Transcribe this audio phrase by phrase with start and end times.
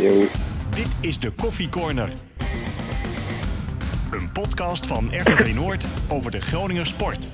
[0.00, 0.24] Yo.
[0.74, 2.08] Dit is de Koffie Corner.
[4.10, 7.32] Een podcast van RTV Noord over de Groninger sport.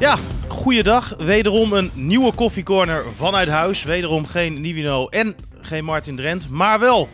[0.00, 0.16] Ja,
[0.48, 1.16] goeiedag.
[1.16, 3.84] Wederom een nieuwe koffiecorner vanuit huis.
[3.84, 7.08] Wederom geen Nivino en geen Martin Drent, maar wel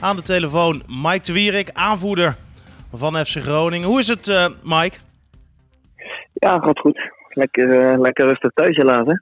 [0.00, 2.36] aan de telefoon Mike de Wierik, aanvoerder
[2.94, 3.88] van FC Groningen.
[3.88, 4.98] Hoe is het, uh, Mike?
[6.32, 7.10] Ja, gaat goed.
[7.28, 9.14] Lekker, uh, lekker rustig thuis helaas, hè?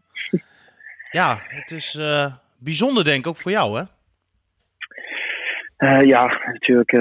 [1.11, 2.27] Ja, het is uh,
[2.59, 3.85] bijzonder denk ik ook voor jou, hè?
[6.07, 6.93] Ja, natuurlijk.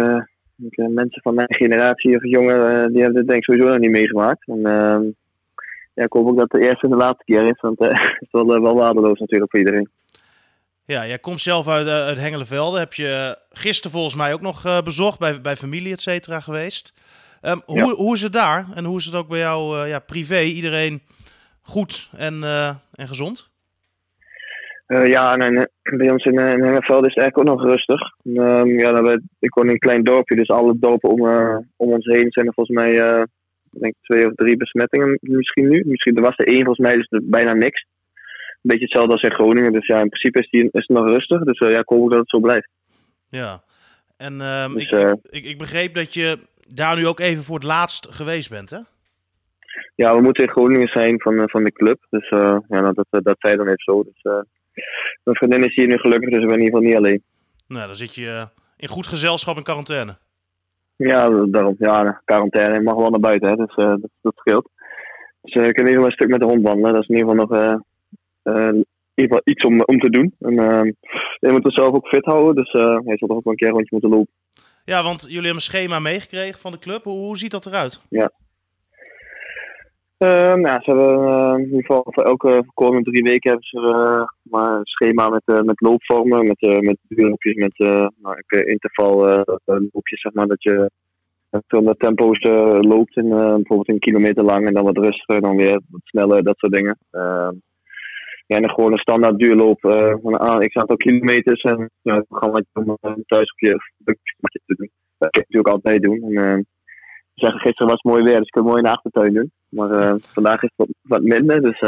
[0.75, 4.47] mensen van mijn generatie of jongeren, die hebben het denk ik sowieso nog niet meegemaakt.
[4.47, 5.03] En, ehm,
[5.93, 8.17] ja, ik hoop ook dat het de eerste en de laatste keer is, want het
[8.19, 9.89] is wel, wel waardeloos natuurlijk voor iedereen.
[10.85, 12.79] Ja, jij komt zelf uit, uit Hengelenvelde.
[12.79, 16.93] Heb je gisteren volgens mij ook nog uh, bezocht bij, bij familie, et cetera, geweest.
[17.41, 17.85] Um, hoe, ja.
[17.85, 18.67] hoe is het daar?
[18.75, 20.41] En hoe is het ook bij jou uh, ja, privé?
[20.41, 21.01] Iedereen
[21.61, 23.49] goed en, uh, en gezond?
[24.87, 28.01] Ja, en, bij ons in, in Hengelenvelde is het eigenlijk ook nog rustig.
[28.23, 31.21] Um, ja, we, ik woon in een klein dorpje, dus alle dorpen om,
[31.75, 33.25] om ons heen zijn er volgens mij
[33.79, 35.83] denk twee of drie besmettingen misschien nu.
[35.85, 37.85] Misschien er was er één, volgens mij er bijna niks
[38.51, 39.73] een beetje hetzelfde als in Groningen.
[39.73, 41.43] Dus ja, in principe is, die, is het nog rustig.
[41.43, 42.69] Dus ja, ik hoop dat het zo blijft.
[43.29, 43.61] Ja,
[44.17, 47.63] en um, dus, ik, ik, ik, begreep dat je daar nu ook even voor het
[47.63, 48.79] laatst geweest bent, hè?
[49.95, 52.05] Ja, we moeten in Groningen zijn van, van de club.
[52.09, 54.03] Dus uh, ja, nou, dat, dat zei dan even zo.
[54.03, 54.43] Dus
[55.23, 57.23] mijn vriendin is hier nu gelukkig, dus ik ben in ieder geval niet alleen.
[57.67, 58.47] Nou, dan zit je
[58.77, 60.17] in goed gezelschap in quarantaine.
[60.95, 61.75] Ja, daarom.
[61.79, 64.69] Ja, quarantaine mag wel naar buiten, hè, dus dat, dat scheelt.
[65.41, 66.93] Dus ik kan in ieder geval een stuk met de hond wandelen.
[66.93, 67.81] Dat is in ieder geval nog
[69.17, 70.35] in ieder geval iets om, om te doen.
[70.39, 70.93] En uh,
[71.39, 73.69] je moet zelf ook fit houden, dus uh, je zal toch ook wel een keer
[73.69, 74.33] rondje moeten lopen.
[74.85, 77.03] Ja, want jullie hebben een schema meegekregen van de club.
[77.03, 78.01] Hoe, hoe ziet dat eruit?
[78.09, 78.31] Ja.
[80.19, 83.79] Uh, nou, ze hebben uh, in ieder geval voor elke komende drie weken hebben ze
[83.79, 87.77] uh, maar een schema met, uh, met loopvormen, met, uh, met loopjes, met
[88.21, 89.17] nou, interval
[89.65, 90.91] loopjes, zeg maar, dat je
[91.67, 92.43] veel tempo's
[92.81, 96.57] loopt, in, bijvoorbeeld een kilometer lang en dan wat rustiger, dan weer wat sneller, dat
[96.57, 96.97] soort dingen.
[97.11, 97.53] Ehm,
[98.45, 99.79] ja, en gewoon een standaard duurloop
[100.21, 101.61] van een x aantal kilometers.
[101.61, 103.77] En ja, het programma om thuis op je
[104.65, 104.89] te doen.
[105.17, 106.35] Dat kan je natuurlijk altijd doen.
[106.35, 106.67] En,
[107.33, 109.51] zeggen, gisteren was het mooi weer, dus ik kon mooi in de achtertuin doen.
[109.69, 111.61] Maar vandaag is het wat, minder.
[111.61, 111.79] Dus,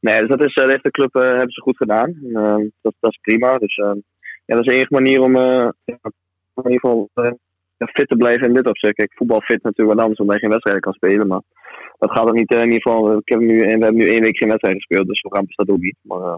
[0.00, 2.18] nee, dus dat, is, dat heeft de club hebben ze goed gedaan.
[2.34, 3.58] En, dat, dat is prima.
[3.58, 3.94] Dus ja,
[4.44, 5.74] dat is de enige manier om in
[6.54, 7.10] ieder geval
[7.86, 8.94] fit te blijven in dit opzicht.
[8.94, 11.26] Kijk, voetbal fit natuurlijk wat anders, omdat je geen wedstrijden kan spelen.
[11.26, 11.40] Maar
[11.98, 13.16] dat gaat ook niet in ieder geval.
[13.16, 15.68] Ik heb nu, we hebben nu één week geen wedstrijd gespeeld, dus we gaan dat
[15.68, 15.96] ook niet.
[16.02, 16.36] Maar, uh,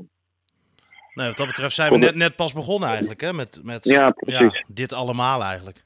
[1.14, 3.32] nee, wat dat betreft zijn we net, net pas begonnen eigenlijk, hè?
[3.32, 4.58] Met, met ja, precies.
[4.58, 5.84] Ja, dit allemaal eigenlijk.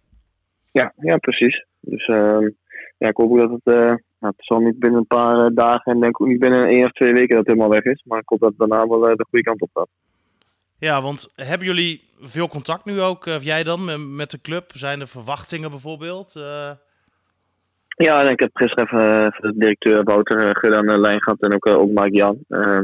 [0.72, 1.66] Ja, ja precies.
[1.80, 2.48] Dus uh,
[2.98, 3.94] ja, ik hoop dat het, uh,
[4.26, 6.92] nou, het zal niet binnen een paar dagen en denk ook niet binnen één of
[6.92, 8.02] twee weken dat het helemaal weg is.
[8.04, 9.88] Maar ik hoop dat het daarna wel de goede kant op gaat.
[10.78, 14.70] Ja, want hebben jullie veel contact nu ook, of jij dan, met de club?
[14.74, 16.34] Zijn er verwachtingen bijvoorbeeld?
[16.36, 16.70] Uh...
[17.88, 21.54] Ja, en ik heb gisteren even de directeur Wouter Gud aan de lijn gehad en
[21.54, 22.38] ook, ook Mike Jan.
[22.48, 22.80] Uh,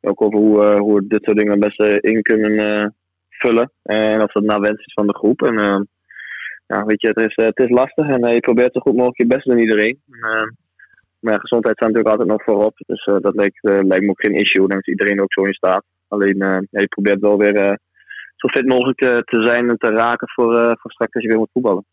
[0.00, 2.94] ook over hoe, uh, hoe we dit soort dingen het beste in kunnen
[3.28, 3.72] vullen.
[3.82, 5.42] En of dat naar wens is van de groep.
[5.42, 5.88] En
[6.66, 9.26] ja, weet je, het is, het is lastig en je probeert zo goed mogelijk je
[9.26, 10.02] best doen iedereen.
[11.22, 12.74] Maar ja, gezondheid staat natuurlijk altijd nog voorop.
[12.86, 14.68] Dus dat lijkt, lijkt me ook geen issue.
[14.68, 15.84] Dan is iedereen ook zo in staat.
[16.08, 17.78] Alleen ja, je probeert wel weer
[18.36, 21.50] zo fit mogelijk te zijn en te raken voor, voor straks als je weer moet
[21.52, 21.84] voetballen.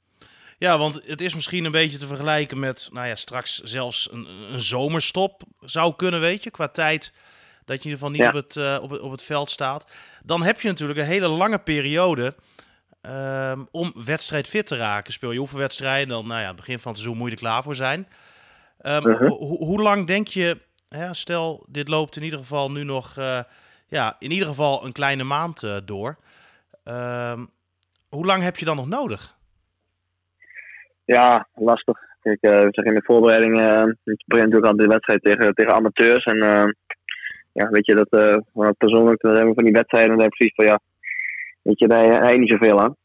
[0.58, 4.28] Ja, want het is misschien een beetje te vergelijken met, nou ja, straks zelfs een,
[4.54, 7.14] een zomerstop zou kunnen, weet je, qua tijd
[7.66, 9.92] dat je in ieder geval niet op, het, op, het, op het veld staat.
[10.24, 12.34] Dan heb je natuurlijk een hele lange periode
[13.02, 15.14] um, om wedstrijd fit te raken.
[15.14, 17.76] Speel je oefenwedstrijden, dan, nou ja, begin van het seizoen moet je er klaar voor
[17.76, 18.08] zijn.
[18.86, 19.30] Um, uh -huh.
[19.30, 20.58] ho hoe lang denk je,
[20.90, 23.40] hè, stel dit loopt in ieder geval nu nog, uh,
[23.88, 26.18] ja, in ieder geval een kleine maand door.
[26.84, 27.50] Um,
[28.10, 29.38] hoe lang heb je dan nog nodig?
[31.06, 31.98] Ja, lastig.
[32.22, 33.54] Kijk, uh, zeg in de voorbereiding
[34.04, 36.24] ik begin natuurlijk aan de wedstrijd tegen, tegen amateurs.
[36.24, 36.38] En
[37.54, 40.66] ja, weet je, dat uh, persoonlijk dan hebben we van die wedstrijden dan precies van
[40.66, 40.80] ja,
[41.62, 42.96] weet je, daar heb je niet zoveel aan.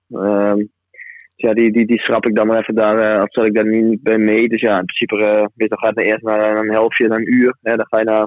[1.36, 3.66] Uh, ja, die, die, die schrap ik dan maar even daar, of zal ik daar
[3.66, 4.48] niet bij mee.
[4.48, 5.16] Dus ja, in principe,
[5.56, 7.56] uh, dan gaat het eerst naar een helftje, naar een uur.
[7.62, 8.26] Hè, dan ga je naar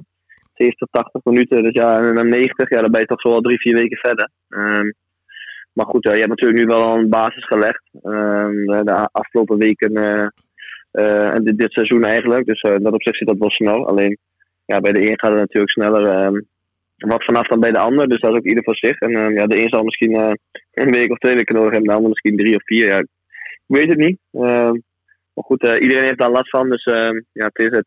[0.54, 1.64] 70, 80 minuten.
[1.64, 3.98] Dus ja, en dan 90, ja, dan ben je toch zo al drie, vier weken
[3.98, 4.30] verder.
[4.50, 4.92] Uh,
[5.74, 7.84] maar goed, je hebt natuurlijk nu wel een basis gelegd.
[7.94, 10.28] Uh, de afgelopen weken uh,
[10.92, 12.46] uh, en dit, dit, seizoen eigenlijk.
[12.46, 13.88] Dus dat op zich zit dat wel snel.
[13.88, 14.18] Alleen
[14.66, 16.42] ja, bij de een gaat het natuurlijk sneller ehm,
[16.98, 18.08] wat vanaf dan bij de ander.
[18.08, 19.00] Dus dat is ook ieder voor zich.
[19.00, 20.38] En ehm, ja, de een zal misschien
[20.80, 21.94] een week of twee weken nodig hebben.
[21.94, 22.88] Ander misschien drie of vier.
[22.88, 23.08] Ja, ik
[23.66, 24.20] weet het niet.
[24.32, 26.70] maar goed, iedereen heeft daar last van.
[26.70, 26.84] Dus
[27.32, 27.86] ja, het is het.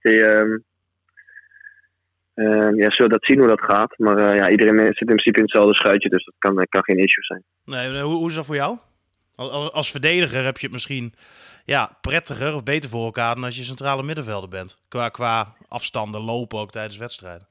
[2.40, 3.98] Ehm, ja, zullen dat zien hoe dat gaat.
[3.98, 6.98] Maar eh, ja, iedereen zit in principe in hetzelfde schuitje, dus dat kan, kan geen
[6.98, 7.42] issue zijn.
[7.64, 8.78] Nee, hoe, hoe is dat voor jou?
[9.34, 11.14] Als, als verdediger heb je het misschien
[11.64, 14.78] ja, prettiger of beter voor elkaar dan als je centrale middenvelder bent.
[14.88, 17.48] Qua, qua afstanden lopen ook tijdens wedstrijden.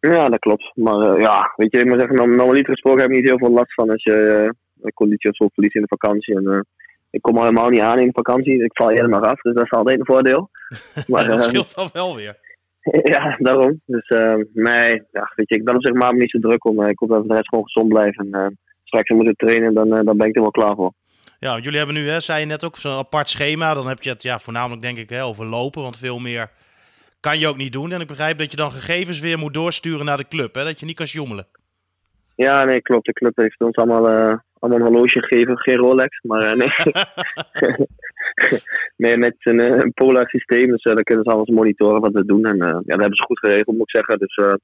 [0.00, 0.70] Ja, dat klopt.
[0.74, 3.50] Maar uh, ja, weet je, ik moet zeggen, normaliter gesproken heb ik niet heel veel
[3.50, 4.50] last van als je uh,
[4.92, 6.34] conditie of zo verliest in de vakantie.
[6.34, 6.60] En, uh,
[7.10, 8.64] ik kom al helemaal niet aan in de vakantie.
[8.64, 10.50] Ik val eerder nog af, dus dat is altijd een voordeel.
[11.06, 12.36] Maar, dat scheelt dan wel weer.
[13.14, 13.80] ja, daarom.
[13.86, 14.08] Dus
[14.52, 16.82] nee, ja, weet je, ik ben op zich maar niet zo druk om.
[16.82, 18.28] ik hoop dat de rest gewoon gezond blijven.
[18.30, 20.92] En straks moeten trainen, dan, dan ben ik er wel klaar voor.
[21.38, 23.74] Ja, jullie hebben nu, hè, zei je net ook, zo'n apart schema.
[23.74, 26.50] Dan heb je het ja, voornamelijk denk ik hè, over lopen, want veel meer
[27.20, 27.92] kan je ook niet doen.
[27.92, 30.64] En ik begrijp dat je dan gegevens weer moet doorsturen naar de club, hè?
[30.64, 31.46] dat je niet kan jommelen.
[32.36, 33.06] Ja, nee, klopt.
[33.06, 36.68] De club heeft ons allemaal, uh, allemaal een horloge gegeven, geen Rolex, maar uh, nee.
[39.02, 42.24] nee, met een, uh, een Polar systeem, dus daar kunnen ze alles monitoren wat we
[42.24, 42.44] doen.
[42.44, 44.18] En ja, dat hebben ze goed geregeld, moet ik zeggen.
[44.18, 44.60] Dus het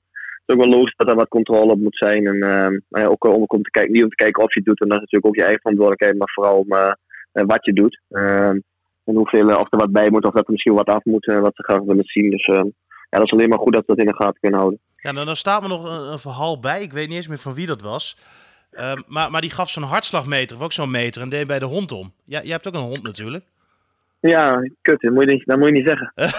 [0.47, 2.27] is ook wel logisch dat er wat controle op moet zijn.
[2.27, 4.81] En ja, ook om, om te kijken, niet om te kijken of je het doet,
[4.81, 8.01] en dat is natuurlijk ook je eigen verantwoordelijkheid, maar vooral om wat je doet.
[8.11, 8.59] Ehm,
[9.05, 11.55] en hoeveel, of er wat bij moet, of dat er misschien wat af moet, wat
[11.55, 12.31] ze graag willen zien.
[12.31, 14.81] Dus ja, dat is alleen maar goed dat we dat in de gaten kunnen houden.
[15.03, 16.83] Ja, nou, dan staat me nog een, een, verhaal bij.
[16.83, 18.17] Ik weet niet eens meer van wie dat was.
[18.73, 21.65] Uh, maar, maar die gaf zo'n hartslagmeter, of ook zo'n meter, en deed bij de
[21.65, 22.13] hond om.
[22.25, 23.45] Ja, jij hebt ook een hond natuurlijk.
[24.21, 26.13] Ja, kut, dat moet je niet, dat moet je niet zeggen.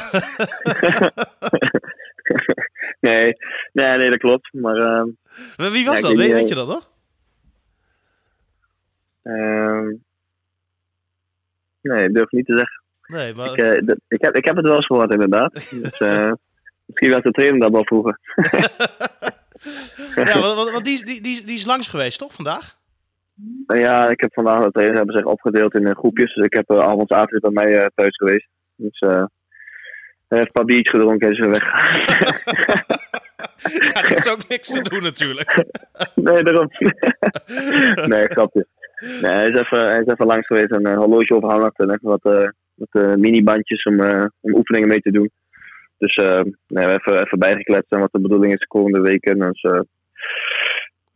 [3.09, 3.35] nee,
[3.73, 4.53] nee, nee, dat klopt.
[4.53, 5.03] Maar, uh,
[5.55, 6.17] wie was ja, dat?
[6.17, 6.89] Weet, weet, je dat nog?
[9.23, 9.93] Uh,
[11.81, 12.83] nee, durf niet te zeggen.
[13.05, 13.51] Nee, maar...
[13.51, 15.53] ik, uh, ik, heb, ik heb het wel eens gehoord, inderdaad.
[15.81, 15.99] dus,
[16.93, 18.19] Misschien was de trainer dat wel vroeger.
[20.15, 22.79] ja, want, want die, die, die, die is langs geweest, toch, vandaag?
[23.67, 26.33] Ja, ik heb vandaag de trainer hebben zich opgedeeld in groepjes.
[26.33, 28.47] Dus ik heb uh, avonds avond bij mij uh, thuis geweest.
[28.75, 29.09] Dus uh,
[30.27, 31.63] hij heeft een paar biertjes gedronken en is weg.
[33.93, 35.65] ja, dat heeft ook niks te doen natuurlijk.
[36.15, 36.69] nee, daarom.
[38.07, 38.67] nee, grapje.
[39.21, 42.09] Nee, hij is even, hij is even langs geweest en een horloge overhandigd en even
[42.09, 44.01] wat, wat minibandjes om,
[44.39, 45.31] om oefeningen mee te doen.
[46.01, 49.39] Dus uh, nee, we even, even bijgekletst en wat de bedoeling is de komende weken.
[49.39, 49.79] Dus, uh,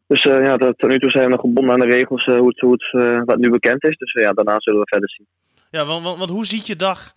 [0.07, 2.59] dus uh, ja, tot, nu toe zijn we nog gebonden aan de regels hoe het,
[2.59, 3.97] hoe het, wat nu bekend is.
[3.97, 5.27] Dus ja, daarna zullen we verder zien.
[5.69, 7.13] Ja, want, want, want hoe ziet je dag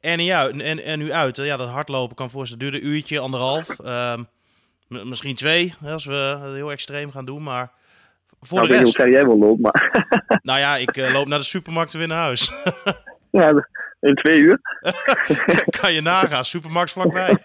[0.00, 1.36] er, niet uit, en, en nu uit?
[1.36, 3.78] Ja, dat hardlopen kan voor ze duurde een uurtje, anderhalf.
[3.78, 4.22] Ehm,
[4.88, 7.42] misschien twee, als we heel extreem gaan doen.
[7.42, 7.72] Maar
[8.40, 8.84] voor nou, de rest...
[8.96, 10.08] hoe ver jij wel loopt, maar...
[10.42, 12.52] nou ja, ik loop naar de supermarkt en weer naar huis.
[13.40, 13.68] ja,
[14.00, 14.58] in twee uur.
[15.80, 17.36] kan je nagaan, supermarkt vlakbij.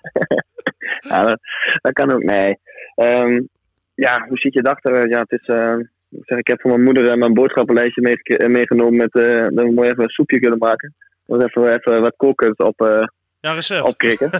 [1.08, 1.38] ja, dat,
[1.82, 2.58] dat, kan ook, nee.
[2.96, 3.48] Um,
[3.94, 5.08] ja, hoe ziet je dag er?
[5.08, 5.78] Ja, het is, uh,
[6.10, 9.90] ik, zeg, ik heb van mijn moeder mijn boodschappenlijstje meegenomen met uh, dat we mooi
[9.90, 10.94] even een soepje kunnen maken.
[11.26, 13.06] Dus even, even wat koken op, uh,
[13.40, 13.82] ja, recept.
[13.82, 14.30] opkrikken.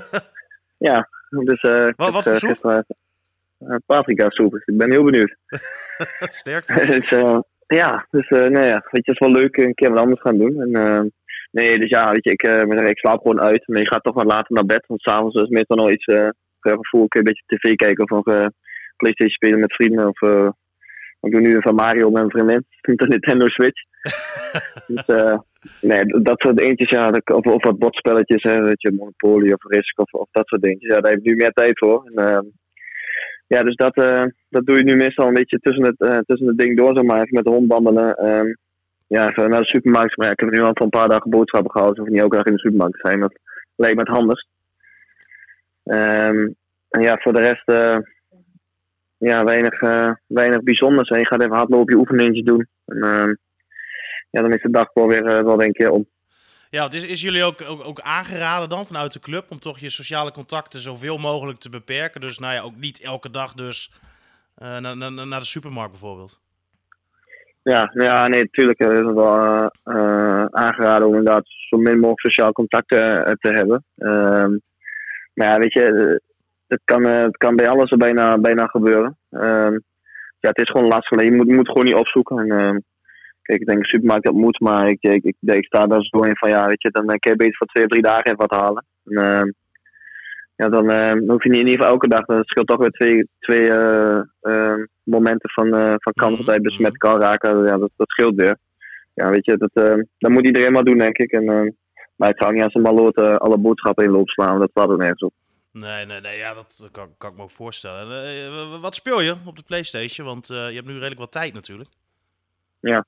[0.89, 1.63] ja, dus...
[1.63, 2.85] Uh, wat, wat voor soep?
[3.87, 5.37] paprika soep, dus ik ben heel benieuwd.
[6.19, 6.87] Sterkte.
[6.87, 7.11] dus,
[7.67, 10.39] ja, dus nee, ja, weet je, het is wel leuk een keer wat anders gaan
[10.39, 10.61] doen.
[10.61, 11.13] En,
[11.51, 13.63] Nee, dus ja, weet je, ik, uh, ik slaap gewoon uit.
[13.67, 14.85] Maar je gaat toch wat later naar bed.
[14.87, 16.07] Want s'avonds is meestal nog iets.
[16.07, 16.29] Uh,
[16.61, 18.47] voel ik een beetje tv kijken of uh,
[18.97, 20.09] PlayStation spelen met vrienden.
[20.09, 20.49] Of uh,
[21.21, 22.65] ik doe nu van Mario met een vriendin.
[22.81, 23.81] Een Nintendo Switch.
[24.87, 25.05] dus
[25.81, 27.11] nee, dat soort dingetjes, ja.
[27.25, 30.95] Of, of wat botspelletjes, hè, weet je, Monopoly of Risk of, of dat soort dingetjes.
[30.95, 32.11] Ja, daar heb ik nu meer tijd voor.
[32.15, 32.53] En,
[33.47, 33.95] ja, dus dat,
[34.49, 37.17] dat doe je nu meestal een beetje tussen het, tussen het ding door, zeg maar.
[37.17, 38.15] Even met de hond wandelen.
[38.15, 38.55] Ehm,
[39.07, 40.17] ja, even naar de supermarkt.
[40.17, 41.97] Maar ja, ik heb nu al een paar dagen boodschappen gehouden.
[41.97, 43.21] Dus of niet elke dag in de supermarkt zijn.
[43.21, 43.39] Dat
[43.77, 44.49] lijkt me het handigst.
[45.85, 46.57] Um,
[46.89, 47.97] en ja, voor de rest, uh,
[49.17, 51.09] ja, weinig, uh, weinig bijzonders.
[51.09, 52.67] Je gaat even hardlopen, je oefeningetje doen.
[52.85, 53.35] En uh,
[54.31, 56.07] ja, dan is de dag wel weer uh, wel denk ik om.
[56.77, 59.91] Ja, is, is jullie ook, ook, ook, aangeraden dan vanuit de club om toch je
[59.91, 62.21] sociale contacten zoveel mogelijk te beperken?
[62.21, 63.93] Dus nou ja, ook niet elke dag dus
[64.59, 66.41] naar, naar, naar de supermarkt bijvoorbeeld.
[67.63, 72.53] Ja, ja, nee, natuurlijk is het wel uh, aangeraden om inderdaad zo min mogelijk sociaal
[72.53, 73.85] contact te hebben.
[73.97, 74.59] Uh,
[75.35, 76.21] maar ja, weet je,
[76.67, 79.19] het kan, het kan bij alles bijna, bijna gebeuren.
[79.31, 79.73] Ehm,
[80.41, 81.23] ja, het is gewoon lastig.
[81.23, 82.39] Je moet, je moet gewoon niet opzoeken.
[82.39, 82.79] En, ehm,
[83.47, 86.21] kijk, ik denk de supermarkt dat moet, maar ik, ik, ik, ik sta daar zo
[86.21, 88.47] in van ja, weet je, dan kan je beter voor twee of drie dagen even
[88.47, 88.85] wat halen.
[89.05, 89.55] En,
[90.57, 92.25] ja, dan, dan hoef je niet in ieder geval elke dag.
[92.25, 93.71] Dat scheelt toch weer twee, twee
[95.03, 98.59] momenten van, uh, van kans dat hij besmet kan raken, ja, dat, dat scheelt weer.
[99.15, 101.33] Ja, weet je, dat, dat moet iedereen maar doen, denk ik.
[101.33, 101.77] En,
[102.17, 104.97] maar ik zou niet als een maloot alle boodschappen in loop slaan, dat slaat er
[104.97, 105.33] nergens op.
[105.73, 108.81] Nee, nee, nee, ja, dat kan, kan ik me ook voorstellen.
[108.81, 110.27] wat speel je op de PlayStation?
[110.27, 111.89] Want je hebt nu redelijk wat tijd natuurlijk.
[112.89, 113.05] Ja,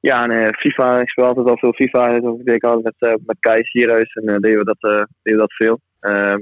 [0.00, 2.18] ja nee, FIFA, ik speel altijd al veel FIFA.
[2.18, 5.52] Dus ik deed altijd met, met Kai Sierhuis en deden, we dat, deden we dat
[5.52, 5.80] veel.
[6.00, 6.38] Ehm,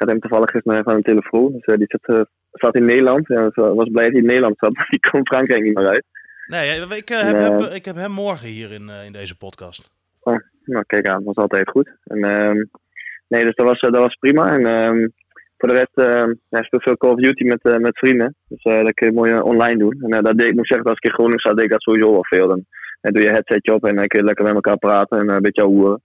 [0.00, 1.52] had hem toevallig gisteren van een telefoon.
[1.52, 3.28] Dus die zit, zat in Nederland.
[3.28, 6.04] Ja, was blij dat hij in Nederland zat, maar die kon Frankrijk niet meer uit.
[6.46, 9.90] Nee, ik, heb, heb, ik heb hem morgen hier in, in deze podcast.
[10.20, 11.90] Oh, nou, kijk aan, dat was altijd goed.
[12.04, 12.64] En, ehm,
[13.28, 14.58] nee, dus dat was, dat was prima.
[14.58, 15.08] En ehm,
[15.60, 18.34] voor de rest, uh, ja, speel veel Call of Duty met, uh, met vrienden.
[18.48, 20.00] Dus uh, dat kun je mooi online doen.
[20.00, 22.12] En dat deed ik, moet zeggen, als ik in Groningen zat, deed ik dat sowieso
[22.12, 22.48] wel veel.
[22.48, 22.64] Dan,
[23.00, 25.42] dan doe je headsetje op en dan kun je lekker met elkaar praten en een
[25.42, 26.02] beetje hoeren.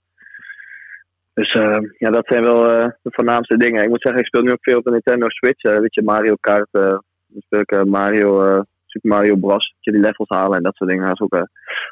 [1.34, 1.52] Dus
[1.98, 2.64] ja, dat zijn wel
[3.02, 3.84] de voornaamste dingen.
[3.84, 5.62] Ik moet zeggen, ik speel nu ook veel op de Nintendo Switch.
[5.62, 7.02] weet je, Mario Kart, dan
[7.40, 9.74] speel ik Mario, Super Mario Bros.
[9.76, 11.08] Dat je die levels halen en dat soort dingen.
[11.08, 11.36] Dat is ook,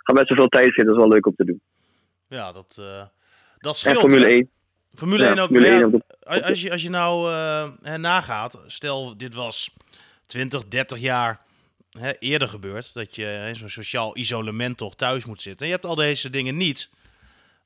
[0.03, 1.61] gaat best wel veel tijd zitten, dat is wel leuk om te doen.
[2.27, 2.81] Ja, dat,
[3.57, 3.95] dat scheelt.
[3.95, 4.49] En Formule 1.
[4.95, 5.47] Formule 1 ook.
[5.47, 9.73] Formule als, je, als je nou uh, nagaat, stel dit was
[10.25, 11.39] 20, 30 jaar
[11.99, 15.61] hè, eerder gebeurd, dat je zo'n sociaal isolement toch thuis moet zitten.
[15.61, 16.89] En je hebt al deze dingen niet.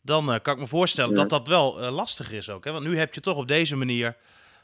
[0.01, 2.65] Dan uh, kan ik me voorstellen dat dat wel uh, lastig is ook.
[2.65, 2.71] Hè?
[2.71, 4.15] Want nu heb je toch op deze manier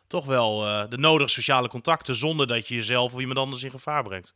[0.08, 0.60] toch wel
[0.90, 4.34] de nodige sociale contacten zonder dat je jezelf of iemand anders in gevaar brengt.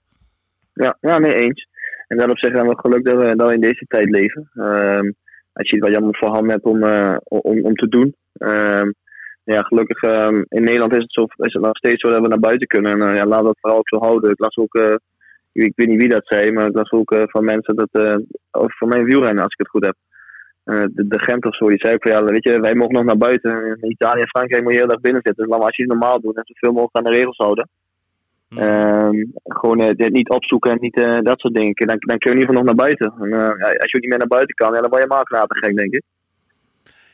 [0.74, 1.68] Ja, ja nee eens.
[2.08, 4.50] En daarop zeggen we geluk dat we, dat we in deze tijd leven.
[4.54, 5.12] Ehm,
[5.54, 6.84] als je wat je allemaal voor handen hebt om,
[7.24, 8.16] om, om te doen.
[8.38, 8.96] Um,
[9.54, 12.28] ja, gelukkig um, in Nederland is het, zo, is het nog steeds zo dat we
[12.28, 12.92] naar buiten kunnen.
[12.92, 14.32] En uh, ja, we dat vooral ook zo houden.
[14.32, 14.96] Ik las ook, uh,
[15.52, 18.76] ik weet niet wie dat zei, maar ik las ook uh, van mensen dat, over
[18.78, 19.96] van mijn wielrennen, als ik het goed heb.
[20.96, 23.04] de, de Gent of zo, die zei ook van ja, weet je, wij mogen nog
[23.04, 23.78] naar buiten.
[23.82, 25.44] In Italië en Frankrijk moet je heel erg binnen zitten.
[25.44, 27.70] Dus laten we als je het normaal doen en zoveel mogelijk aan de regels houden.
[28.50, 28.60] Mm.
[28.60, 31.74] Um, gewoon uh, niet opzoeken en niet dat soort dingen.
[31.76, 33.14] Dan, dan kun je in ieder geval nog naar buiten.
[33.20, 33.34] En,
[33.82, 35.94] als je niet meer naar buiten kan, ja, dan word je maar te gek, denk
[35.94, 36.04] ik.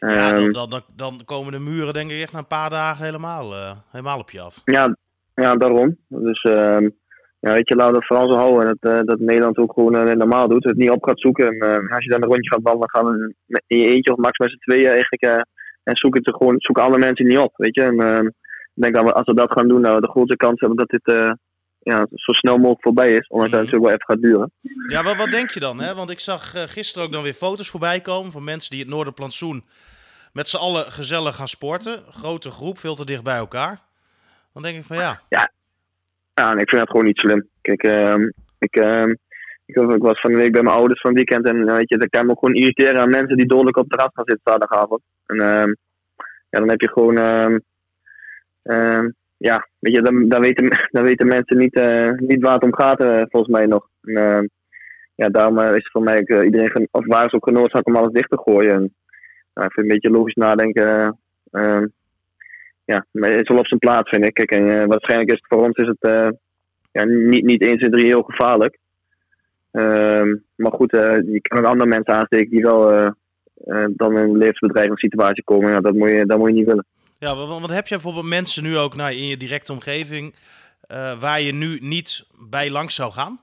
[0.07, 3.05] Ja, dan, ehm, dan, dan, komen de muren denk ik echt na een paar dagen
[3.05, 4.61] helemaal, uh, helemaal op je af.
[4.65, 4.95] Ja,
[5.35, 5.97] ja daarom.
[6.07, 6.87] Dus uh,
[7.39, 8.77] ja, weet je, laten we het vooral zo houden.
[8.79, 10.63] Dat, uh, dat Nederland ook gewoon uh, normaal doet.
[10.63, 11.59] Het niet op gaat zoeken.
[11.59, 13.33] En als je dan een rondje gaat wandelen, gaan we
[13.67, 15.45] in je eentje of max met z'n tweeën eigenlijk.
[15.83, 17.53] en zoeken het gewoon, zoeken alle mensen niet op.
[17.55, 17.81] Weet je.
[17.81, 18.25] En ehm,
[18.73, 20.89] ik denk dat we, als we dat gaan doen, nou, de grootste kans hebben dat
[20.89, 21.37] dit
[21.83, 23.27] ja, zo snel mogelijk voorbij is.
[23.27, 24.51] Ondanks dat het natuurlijk wel even gaat duren.
[24.87, 25.81] Ja, wat, wat denk je dan?
[25.81, 25.95] Hè?
[25.95, 28.89] Want ik zag uh, gisteren ook dan weer foto's voorbij komen van mensen die het
[28.89, 29.63] Noorderplantsoen
[30.33, 32.03] met z'n allen gezellig gaan sporten.
[32.09, 33.79] Grote groep, veel te dicht bij elkaar.
[34.53, 35.21] Dan denk ik van ja.
[35.29, 35.51] Ja,
[36.33, 37.47] ja ik vind dat gewoon niet slim.
[37.61, 38.15] Kijk, uh,
[38.59, 39.05] ik, uh,
[39.65, 41.47] ik, was van de week bij mijn ouders van het weekend.
[41.47, 44.11] En weet je, dan kan me gewoon irriteren aan mensen die dodelijk op de rad
[44.13, 45.01] gaan zitten zaterdagavond.
[45.25, 45.73] En uh,
[46.49, 47.15] ja, dan heb je gewoon.
[49.37, 52.75] Ja, weet je, dan, dan, weten, dan weten mensen niet, uh, niet waar het om
[52.75, 53.87] gaat, uh, volgens mij nog.
[54.01, 54.49] En,
[55.15, 58.41] ja, daarom is voor mij iedereen, of waar is ook genoodzaakt om alles dicht te
[58.43, 58.73] gooien.
[58.73, 58.93] En,
[59.53, 61.17] nou, vind een beetje logisch nadenken.
[61.51, 61.81] Uh,
[62.85, 64.33] ja, maar het is wel op zijn plaats, vind ik.
[64.33, 66.33] Kijk, en, uh, waarschijnlijk is het voor ons is het
[66.91, 68.77] ja, niet, niet eens in drie heel gevaarlijk.
[69.71, 73.13] Ehm, maar goed, je kan ook andere mensen aansteken die wel
[73.89, 75.69] dan in een levensbedreigende situatie komen.
[75.69, 76.85] Ja, dat, moet je, dat moet je niet willen.
[77.17, 80.35] Ja, want heb je bijvoorbeeld mensen nu ook nou, in je directe omgeving
[81.19, 83.39] waar je nu niet bij langs zou gaan?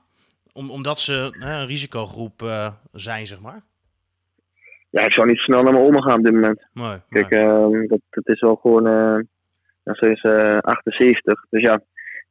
[0.53, 3.61] Om, omdat ze een risicogroep zijn, zeg maar?
[4.91, 6.67] Ja, ik zou niet snel naar mijn oma gaan op dit moment.
[7.09, 8.87] Kijk, uh, dat, dat is wel gewoon.
[8.87, 9.17] Uh,
[9.83, 11.45] ze is uh, 78.
[11.49, 11.81] Dus ja,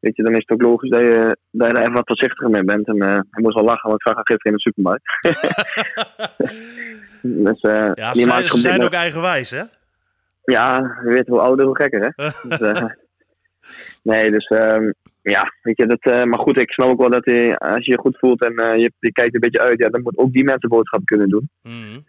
[0.00, 2.50] weet je, dan is het ook logisch dat je, dat je daar even wat voorzichtiger
[2.50, 2.86] mee bent.
[2.86, 5.04] En uh, hij moest wel lachen, want ik zag haar gisteren in de supermarkt.
[7.22, 7.60] dus,
[7.94, 9.62] ja, ze zijn, ze zijn ook eigenwijs, hè?
[10.44, 12.28] Ja, je weet hoe ouder, hoe gekker, hè?
[12.48, 12.82] dus,
[14.02, 17.56] nee, dus um, ja, weet je, dat, maar goed, ik snap ook wel dat hij,
[17.58, 20.18] als je je goed voelt en je, je, kijkt een beetje uit, ja, dan moet
[20.18, 21.50] ook die mensen boodschap kunnen doen.
[21.62, 22.04] Mm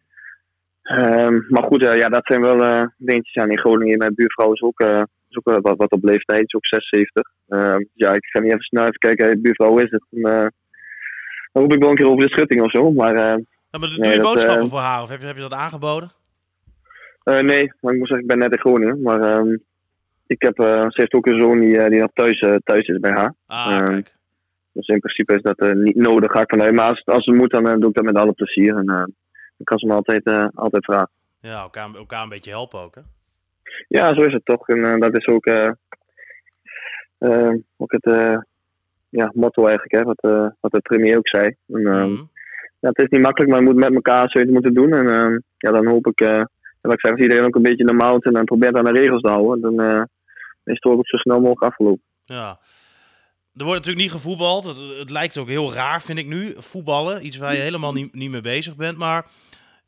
[0.84, 3.34] Um, maar goed, uh, ja, dat zijn wel uh, dingetjes.
[3.34, 6.54] Ja, in Groningen, mijn buurvrouw is ook, uh, is ook wat, wat op leeftijd, is
[6.54, 7.32] ook 76.
[7.48, 10.06] Ehm, ja, ik ga niet even snel even kijken, hey, buurvrouw is het.
[10.12, 10.22] En,
[11.52, 12.92] dan roep ik wel een keer over de schutting of zo.
[12.92, 13.40] Maar, ja,
[13.80, 16.12] maar doe je boodschappen voor haar of heb je, heb je dat aangeboden?
[17.24, 19.02] nee, maar ik moet zeggen, ik ben net in Groningen.
[19.02, 19.64] Maar um,
[20.28, 23.34] ik heb, ze heeft ook een zoon die, die nog thuis, thuis is bij haar.
[23.48, 24.16] Ah, kijk.
[24.74, 26.74] Dus in principe is dat niet nodig, ga ik vanuit.
[26.74, 28.76] Maar als, als het moet, dan doe ik dat met alle plezier.
[28.76, 29.14] En,
[29.62, 31.10] ik kan ze me altijd, uh, altijd vragen.
[31.39, 33.01] Ja, elkaar, elkaar een beetje helpen ook, hè?
[33.88, 34.70] Ja, zo is het toch.
[34.70, 35.70] En uh, dat is ook, uh,
[37.77, 38.06] ook het
[39.10, 41.56] ja, motto eigenlijk, hè, wat, wat de premier ook zei.
[41.68, 42.30] En, mm.
[42.80, 44.94] ja, het is niet makkelijk, maar je moet met elkaar zoiets moeten doen.
[44.94, 46.20] En ja, dan hoop ik,
[46.82, 49.22] wat ik zeg, als iedereen ook een beetje normaal is en probeert aan de regels
[49.22, 50.08] te houden, dan
[50.63, 52.03] is het ook zo snel mogelijk afgelopen.
[52.24, 52.60] Ja.
[53.56, 54.63] Er wordt natuurlijk niet gevoetbald.
[54.63, 57.25] Het, het, lijkt ook heel raar, vind ik nu, voetballen.
[57.25, 58.98] Iets waar je helemaal niet, niet mee bezig bent.
[58.98, 59.25] Maar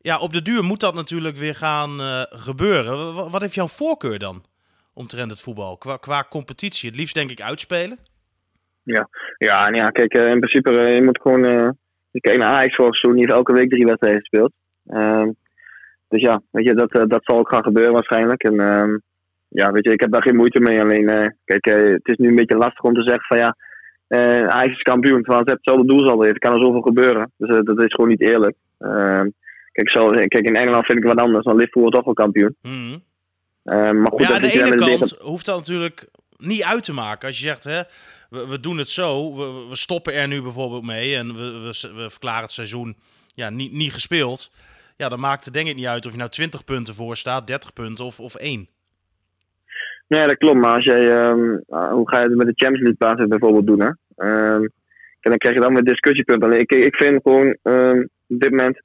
[0.04, 3.14] ja, op de duur moet dat natuurlijk weer gaan uh, gebeuren.
[3.32, 4.44] Wat, heeft jouw voorkeur dan
[4.94, 5.78] omtrent het voetbal?
[5.78, 6.90] Qua, qua competitie?
[6.90, 7.98] Het liefst denk ik uitspelen?
[8.84, 11.46] Ja, ja, ja kijk, uh, in principe, uh, je moet gewoon...
[11.46, 11.70] Uh,
[12.12, 14.52] kijk naar Ajax volgens zo niet elke week drie wedstrijden gespeeld.
[14.88, 15.30] Ehm,
[16.08, 18.44] dus ja, weet je, dat, dat zal ook gaan gebeuren waarschijnlijk.
[18.44, 18.98] En ehm,
[19.48, 20.82] ja, weet je, ik heb daar geen moeite mee.
[20.82, 23.56] Alleen, eh, kijk, eh, het is nu een beetje lastig om te zeggen van ja,
[24.48, 25.22] hij is kampioen.
[25.22, 26.38] Terwijl het hetzelfde doel zal heeft.
[26.38, 27.32] kan er zoveel gebeuren.
[27.38, 28.56] Dus dat is gewoon niet eerlijk.
[29.74, 31.46] Ehm, kijk, zo, kijk, in Engeland vind ik wat anders.
[31.46, 32.56] Dan Liverpool toch wel kampioen.
[32.62, 32.98] Mhm.
[33.64, 37.28] Ehm, maar goed, Ja, aan de ene kant hoeft dat natuurlijk niet uit te maken.
[37.28, 37.82] Als je zegt, hè,
[38.30, 41.94] we, we doen het zo, we, we stoppen er nu bijvoorbeeld mee en we, we,
[41.96, 42.96] we verklaren het seizoen
[43.34, 44.52] ja, niet, niet gespeeld.
[44.98, 47.48] Ja, dan maakt het denk ik niet uit of je nou 20 punten voor staat,
[47.48, 48.68] 30 punten of, of 1.
[50.08, 50.58] Nee, dat klopt.
[50.60, 53.68] Maar als jij, ehm, ah, hoe ga je het met de Champions League basis bijvoorbeeld
[53.68, 53.80] doen?
[53.80, 53.90] Hè?
[54.16, 54.64] Ehm,
[55.20, 56.48] en dan krijg je dan weer discussiepunten.
[56.48, 58.82] Alleen ik, ik vind gewoon ehm, op dit moment.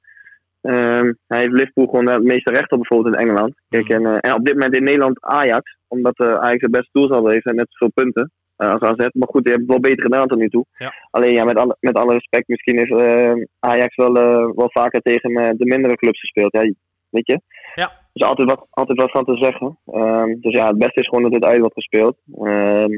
[0.61, 3.53] Ehm, hij heeft Liverpool gewoon het meeste recht op bijvoorbeeld in Engeland.
[3.69, 5.77] Kijk, en, eh, en op dit moment in Nederland Ajax.
[5.87, 9.07] Omdat eh, Ajax het beste doel heeft en net zoveel punten eh, als AZ.
[9.13, 10.65] Maar goed, die hebben het wel beter gedaan tot nu toe.
[10.77, 10.93] Ja.
[11.11, 14.13] Alleen ja, met alle, met alle respect, misschien heeft Ajax wel,
[14.55, 16.53] wel vaker tegen de mindere clubs gespeeld.
[16.53, 16.61] Ja,
[17.09, 17.41] weet je?
[17.75, 17.91] Ja.
[18.13, 19.77] Dus altijd wat, altijd wat van te zeggen.
[19.85, 22.17] Ehm, dus ja, het beste is gewoon dat dit uit wordt gespeeld.
[22.33, 22.97] Ehm,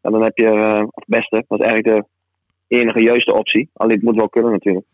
[0.00, 0.48] en dan heb je,
[0.90, 2.04] het beste, dat is eigenlijk de
[2.76, 3.70] enige juiste optie.
[3.72, 4.86] Alleen het moet wel kunnen natuurlijk.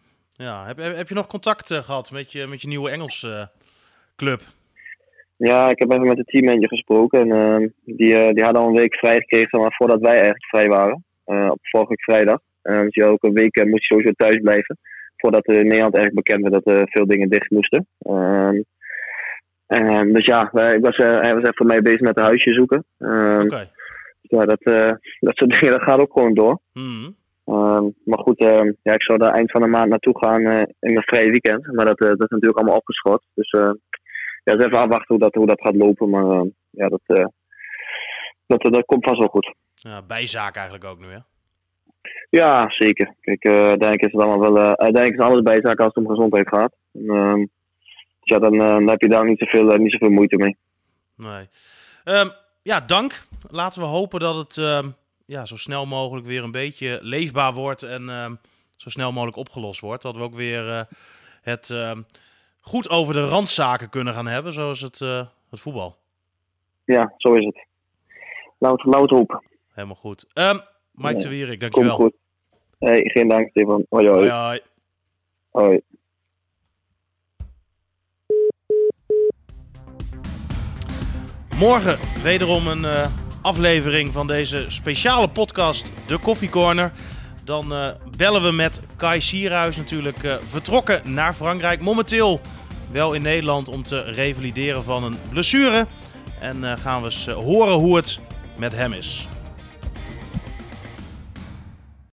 [0.42, 3.46] Ja, heb, heb je nog contact eh, gehad met je, met je nieuwe Engelse eh,
[4.16, 4.40] club?
[5.36, 7.20] Ja, ik heb even met de teammanager gesproken.
[7.20, 10.44] En ehm, die, eh, die hadden al een week vrij gekregen maar voordat wij eigenlijk
[10.44, 11.04] vrij waren.
[11.24, 12.40] Op vorige week vrijdag.
[12.62, 14.78] Dus die had ook een week moest hij sowieso thuis blijven.
[15.16, 17.86] Voordat eh, Nederland eigenlijk bekend werd dat veel dingen dicht moesten.
[17.98, 18.60] Ehm,
[19.66, 22.54] ehm, dus ja, wij- ik was, hij was even voor mij bezig met een huisje
[22.54, 22.84] zoeken.
[22.98, 23.68] Oké.
[24.20, 24.62] ja, dat,
[25.20, 26.60] dat soort dingen dat gaat ook gewoon door.
[26.72, 27.10] Mhm.
[27.44, 30.60] Ehm, maar goed, ehm, ja, ik zou daar eind van de maand naartoe gaan eh,
[30.80, 31.66] in een vrije weekend.
[31.72, 33.24] Maar dat, eh, dat is natuurlijk allemaal opgeschort.
[33.34, 33.70] Dus eh,
[34.44, 36.10] ja, even afwachten hoe dat, hoe dat gaat lopen.
[36.10, 37.26] Maar eh, ja, dat, eh,
[38.46, 39.54] dat, dat komt vast wel goed.
[39.74, 41.18] Ja, bijzaak eigenlijk ook nu, hè?
[42.30, 43.14] Ja, zeker.
[43.20, 44.56] Kijk, eh, uiteindelijk is het allemaal wel.
[44.62, 46.72] eh, uiteindelijk is alles bijzaak als het om gezondheid gaat.
[46.92, 47.48] En, ehm, dus
[48.20, 50.56] ja, dan, dan heb je daar niet zoveel, niet zoveel moeite mee.
[51.16, 51.48] Nee.
[52.04, 52.28] Ehm,
[52.62, 53.22] ja, dank.
[53.50, 54.88] Laten we hopen dat het ehm,
[55.26, 58.34] ja, zo snel mogelijk weer een beetje leefbaar wordt en ehm,
[58.76, 60.02] zo snel mogelijk opgelost wordt.
[60.02, 60.82] Dat we ook weer eh,
[61.42, 62.02] het ehm,
[62.60, 65.96] goed over de randzaken kunnen gaan hebben, zoals het, eh, het voetbal.
[66.84, 67.66] Ja, zo is het.
[68.58, 69.42] We het hopen.
[69.72, 70.26] Helemaal goed.
[70.32, 70.58] Ehm
[70.92, 71.96] Mike Ja, de Wierik, Komt dankjewel.
[71.96, 72.14] goed.
[72.78, 73.86] Hey, geen dank, Stefan.
[73.88, 74.28] Hoi, hoi.
[74.28, 74.60] Hoi, hoi.
[75.50, 75.80] hoi.
[81.58, 86.92] Morgen wederom een eh, aflevering van deze speciale podcast, De Koffie Corner.
[87.44, 91.80] Dan eh, bellen we met Kai Sierhuis natuurlijk eh, vertrokken naar Frankrijk.
[91.80, 92.40] Momenteel
[92.90, 95.86] wel in Nederland om te revalideren van een blessure.
[96.40, 98.20] En eh, gaan we eens horen hoe het
[98.58, 99.26] met hem is.